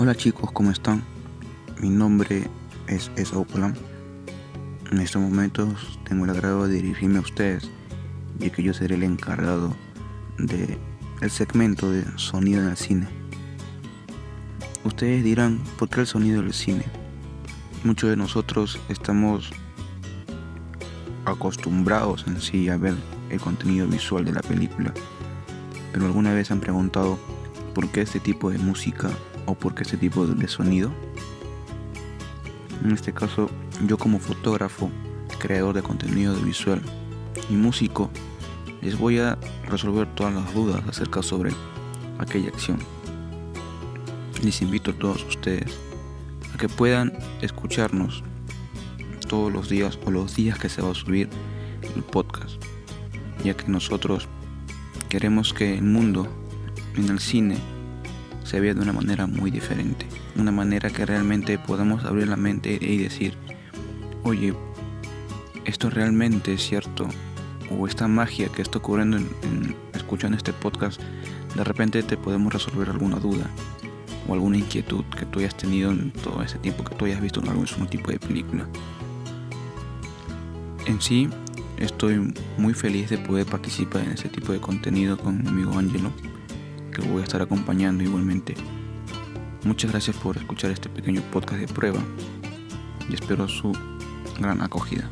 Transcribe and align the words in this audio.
Hola 0.00 0.14
chicos, 0.14 0.52
¿cómo 0.52 0.70
están? 0.70 1.02
Mi 1.80 1.88
nombre 1.88 2.48
es 2.86 3.10
Esaupolam. 3.16 3.74
En 4.92 5.00
estos 5.00 5.20
momentos 5.20 5.98
tengo 6.08 6.24
el 6.24 6.30
agrado 6.30 6.68
de 6.68 6.74
dirigirme 6.76 7.18
a 7.18 7.22
ustedes, 7.22 7.68
ya 8.38 8.48
que 8.50 8.62
yo 8.62 8.72
seré 8.72 8.94
el 8.94 9.02
encargado 9.02 9.74
del 10.38 10.78
el 11.20 11.30
segmento 11.32 11.90
de 11.90 12.04
sonido 12.16 12.62
en 12.62 12.68
el 12.68 12.76
cine. 12.76 13.08
Ustedes 14.84 15.24
dirán, 15.24 15.58
¿por 15.80 15.88
qué 15.88 16.02
el 16.02 16.06
sonido 16.06 16.42
del 16.42 16.54
cine? 16.54 16.84
Muchos 17.82 18.08
de 18.08 18.16
nosotros 18.16 18.78
estamos 18.88 19.50
acostumbrados 21.24 22.24
en 22.28 22.40
sí 22.40 22.68
a 22.68 22.76
ver 22.76 22.94
el 23.30 23.40
contenido 23.40 23.88
visual 23.88 24.24
de 24.24 24.32
la 24.32 24.42
película, 24.42 24.94
pero 25.92 26.06
alguna 26.06 26.32
vez 26.32 26.52
han 26.52 26.60
preguntado 26.60 27.18
por 27.74 27.88
qué 27.88 28.02
este 28.02 28.20
tipo 28.20 28.52
de 28.52 28.58
música 28.58 29.10
o 29.48 29.54
por 29.54 29.74
qué 29.74 29.82
este 29.82 29.96
tipo 29.96 30.26
de 30.26 30.46
sonido. 30.46 30.92
En 32.84 32.92
este 32.92 33.12
caso, 33.12 33.50
yo 33.86 33.96
como 33.96 34.18
fotógrafo, 34.18 34.90
creador 35.38 35.74
de 35.74 35.82
contenido 35.82 36.34
visual 36.36 36.82
y 37.48 37.54
músico, 37.54 38.10
les 38.82 38.96
voy 38.98 39.18
a 39.18 39.38
resolver 39.66 40.06
todas 40.14 40.34
las 40.34 40.54
dudas 40.54 40.82
acerca 40.86 41.22
sobre 41.22 41.52
aquella 42.18 42.48
acción. 42.48 42.78
Les 44.42 44.60
invito 44.62 44.90
a 44.90 44.94
todos 44.94 45.24
ustedes 45.24 45.78
a 46.54 46.58
que 46.58 46.68
puedan 46.68 47.12
escucharnos 47.40 48.22
todos 49.28 49.52
los 49.52 49.68
días 49.68 49.98
o 50.04 50.10
los 50.10 50.36
días 50.36 50.58
que 50.58 50.68
se 50.68 50.82
va 50.82 50.90
a 50.90 50.94
subir 50.94 51.28
el 51.96 52.02
podcast, 52.02 52.62
ya 53.42 53.54
que 53.54 53.66
nosotros 53.68 54.28
queremos 55.08 55.52
que 55.52 55.74
el 55.74 55.84
mundo 55.84 56.28
en 56.96 57.08
el 57.08 57.18
cine 57.18 57.56
se 58.48 58.60
vea 58.60 58.72
de 58.72 58.80
una 58.80 58.94
manera 58.94 59.26
muy 59.26 59.50
diferente, 59.50 60.06
una 60.34 60.50
manera 60.50 60.88
que 60.88 61.04
realmente 61.04 61.58
podamos 61.58 62.06
abrir 62.06 62.28
la 62.28 62.36
mente 62.36 62.78
y 62.80 62.96
decir, 62.96 63.34
oye, 64.22 64.54
esto 65.66 65.90
realmente 65.90 66.54
es 66.54 66.62
cierto, 66.62 67.06
o 67.70 67.86
esta 67.86 68.08
magia 68.08 68.48
que 68.48 68.62
está 68.62 68.78
ocurriendo 68.78 69.18
en, 69.18 69.76
escuchando 69.92 70.38
este 70.38 70.54
podcast, 70.54 70.98
de 71.54 71.62
repente 71.62 72.02
te 72.02 72.16
podemos 72.16 72.50
resolver 72.50 72.88
alguna 72.88 73.18
duda 73.18 73.50
o 74.26 74.32
alguna 74.32 74.56
inquietud 74.56 75.04
que 75.18 75.26
tú 75.26 75.40
hayas 75.40 75.54
tenido 75.54 75.90
en 75.90 76.10
todo 76.10 76.42
ese 76.42 76.58
tiempo 76.58 76.84
que 76.84 76.94
tú 76.94 77.04
hayas 77.04 77.20
visto 77.20 77.42
en 77.42 77.50
algún 77.50 77.66
tipo 77.90 78.10
de 78.10 78.18
película. 78.18 78.66
En 80.86 81.02
sí, 81.02 81.28
estoy 81.76 82.32
muy 82.56 82.72
feliz 82.72 83.10
de 83.10 83.18
poder 83.18 83.44
participar 83.44 84.04
en 84.04 84.12
ese 84.12 84.30
tipo 84.30 84.54
de 84.54 84.58
contenido 84.58 85.18
con 85.18 85.42
mi 85.42 85.48
amigo 85.48 85.78
Angelo, 85.78 86.10
voy 87.02 87.20
a 87.22 87.24
estar 87.24 87.42
acompañando 87.42 88.02
igualmente. 88.02 88.54
Muchas 89.64 89.90
gracias 89.90 90.16
por 90.16 90.36
escuchar 90.36 90.70
este 90.70 90.88
pequeño 90.88 91.20
podcast 91.32 91.60
de 91.60 91.68
prueba 91.68 92.00
y 93.08 93.14
espero 93.14 93.48
su 93.48 93.72
gran 94.38 94.62
acogida. 94.62 95.10